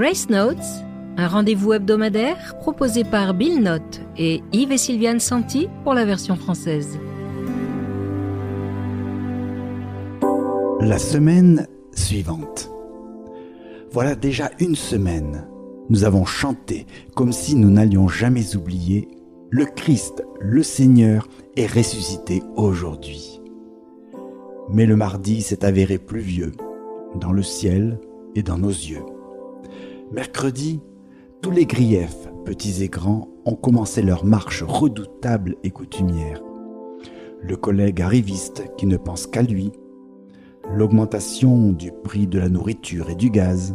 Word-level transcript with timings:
Grace 0.00 0.30
Notes, 0.30 0.56
un 1.18 1.28
rendez-vous 1.28 1.74
hebdomadaire 1.74 2.56
proposé 2.56 3.04
par 3.04 3.34
Bill 3.34 3.60
Note 3.60 4.00
et 4.16 4.42
Yves 4.50 4.72
et 4.72 4.78
Sylviane 4.78 5.20
Santi 5.20 5.68
pour 5.84 5.92
la 5.92 6.06
version 6.06 6.36
française. 6.36 6.98
La 10.80 10.96
semaine 10.96 11.68
suivante. 11.94 12.70
Voilà 13.92 14.14
déjà 14.14 14.50
une 14.58 14.74
semaine. 14.74 15.46
Nous 15.90 16.04
avons 16.04 16.24
chanté 16.24 16.86
comme 17.14 17.32
si 17.32 17.54
nous 17.54 17.70
n'allions 17.70 18.08
jamais 18.08 18.56
oublier 18.56 19.06
le 19.50 19.66
Christ, 19.66 20.24
le 20.40 20.62
Seigneur, 20.62 21.28
est 21.58 21.70
ressuscité 21.70 22.42
aujourd'hui. 22.56 23.42
Mais 24.70 24.86
le 24.86 24.96
mardi 24.96 25.42
s'est 25.42 25.62
avéré 25.62 25.98
pluvieux, 25.98 26.52
dans 27.16 27.32
le 27.32 27.42
ciel 27.42 28.00
et 28.34 28.42
dans 28.42 28.56
nos 28.56 28.70
yeux. 28.70 29.04
Mercredi, 30.12 30.80
tous 31.40 31.52
les 31.52 31.66
griefs, 31.66 32.28
petits 32.44 32.82
et 32.82 32.88
grands, 32.88 33.28
ont 33.44 33.54
commencé 33.54 34.02
leur 34.02 34.24
marche 34.24 34.64
redoutable 34.64 35.54
et 35.62 35.70
coutumière. 35.70 36.42
Le 37.40 37.56
collègue 37.56 38.02
arriviste 38.02 38.64
qui 38.76 38.86
ne 38.86 38.96
pense 38.96 39.28
qu'à 39.28 39.42
lui, 39.42 39.70
l'augmentation 40.74 41.70
du 41.70 41.92
prix 41.92 42.26
de 42.26 42.40
la 42.40 42.48
nourriture 42.48 43.08
et 43.08 43.14
du 43.14 43.30
gaz, 43.30 43.72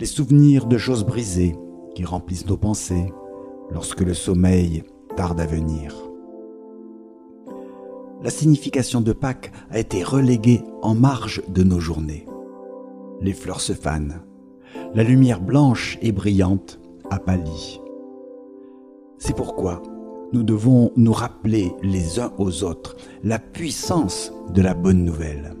les 0.00 0.06
souvenirs 0.06 0.66
de 0.66 0.76
choses 0.76 1.04
brisées 1.04 1.54
qui 1.94 2.04
remplissent 2.04 2.48
nos 2.48 2.56
pensées 2.56 3.12
lorsque 3.70 4.00
le 4.00 4.14
sommeil 4.14 4.82
tarde 5.16 5.40
à 5.40 5.46
venir. 5.46 5.94
La 8.24 8.30
signification 8.30 9.00
de 9.00 9.12
Pâques 9.12 9.52
a 9.70 9.78
été 9.78 10.02
reléguée 10.02 10.62
en 10.82 10.96
marge 10.96 11.42
de 11.48 11.62
nos 11.62 11.78
journées. 11.78 12.26
Les 13.20 13.34
fleurs 13.34 13.60
se 13.60 13.72
fanent, 13.72 14.20
la 14.94 15.02
lumière 15.02 15.40
blanche 15.40 15.98
et 16.02 16.12
brillante 16.12 16.78
a 17.10 17.18
pâli. 17.18 17.80
C'est 19.18 19.36
pourquoi 19.36 19.82
nous 20.32 20.42
devons 20.42 20.92
nous 20.96 21.12
rappeler 21.12 21.72
les 21.82 22.20
uns 22.20 22.32
aux 22.38 22.64
autres 22.64 22.96
la 23.22 23.38
puissance 23.38 24.32
de 24.52 24.62
la 24.62 24.74
bonne 24.74 25.04
nouvelle. 25.04 25.54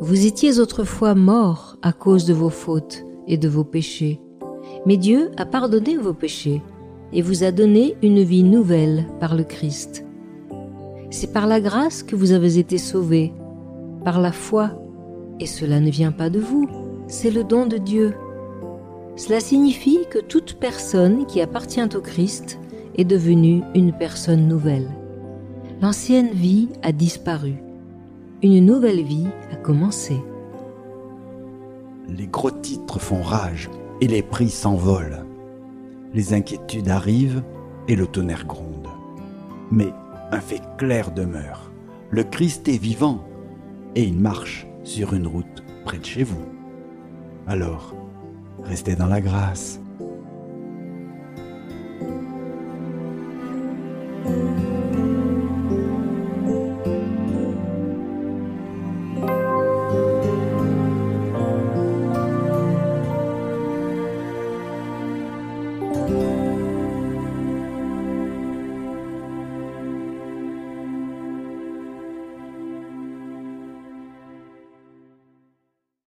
Vous 0.00 0.26
étiez 0.26 0.58
autrefois 0.58 1.14
morts 1.14 1.76
à 1.82 1.92
cause 1.92 2.24
de 2.24 2.32
vos 2.32 2.50
fautes 2.50 3.04
et 3.26 3.36
de 3.36 3.48
vos 3.48 3.64
péchés, 3.64 4.20
mais 4.86 4.96
Dieu 4.96 5.30
a 5.36 5.44
pardonné 5.44 5.96
vos 5.96 6.14
péchés 6.14 6.62
et 7.12 7.22
vous 7.22 7.42
a 7.42 7.50
donné 7.50 7.96
une 8.02 8.22
vie 8.22 8.44
nouvelle 8.44 9.06
par 9.18 9.34
le 9.34 9.44
Christ. 9.44 10.04
C'est 11.10 11.32
par 11.32 11.48
la 11.48 11.60
grâce 11.60 12.04
que 12.04 12.14
vous 12.14 12.30
avez 12.30 12.58
été 12.58 12.78
sauvés, 12.78 13.32
par 14.04 14.20
la 14.20 14.30
foi, 14.30 14.70
et 15.40 15.46
cela 15.46 15.80
ne 15.80 15.90
vient 15.90 16.12
pas 16.12 16.30
de 16.30 16.38
vous, 16.38 16.68
c'est 17.10 17.30
le 17.30 17.44
don 17.44 17.66
de 17.66 17.76
Dieu. 17.76 18.14
Cela 19.16 19.40
signifie 19.40 20.06
que 20.10 20.18
toute 20.18 20.54
personne 20.54 21.26
qui 21.26 21.42
appartient 21.42 21.96
au 21.96 22.00
Christ 22.00 22.58
est 22.96 23.04
devenue 23.04 23.62
une 23.74 23.92
personne 23.92 24.48
nouvelle. 24.48 24.88
L'ancienne 25.82 26.30
vie 26.30 26.68
a 26.82 26.92
disparu 26.92 27.54
une 28.42 28.64
nouvelle 28.64 29.02
vie 29.02 29.26
a 29.52 29.56
commencé. 29.56 30.18
Les 32.08 32.26
gros 32.26 32.50
titres 32.50 32.98
font 32.98 33.22
rage 33.22 33.68
et 34.00 34.06
les 34.06 34.22
prix 34.22 34.48
s'envolent. 34.48 35.26
Les 36.14 36.32
inquiétudes 36.32 36.88
arrivent 36.88 37.42
et 37.86 37.96
le 37.96 38.06
tonnerre 38.06 38.46
gronde. 38.46 38.88
Mais 39.70 39.92
un 40.32 40.40
fait 40.40 40.62
clair 40.78 41.10
demeure. 41.10 41.70
Le 42.10 42.24
Christ 42.24 42.66
est 42.68 42.78
vivant 42.78 43.24
et 43.94 44.04
il 44.04 44.18
marche 44.18 44.66
sur 44.84 45.12
une 45.12 45.26
route 45.26 45.62
près 45.84 45.98
de 45.98 46.06
chez 46.06 46.24
vous. 46.24 46.59
Alors, 47.50 47.96
restez 48.62 48.94
dans 48.94 49.08
la 49.08 49.20
grâce. 49.20 49.80